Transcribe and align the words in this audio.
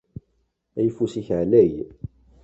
Ayeffus-ik 0.77 1.29
ɛlay. 1.41 1.71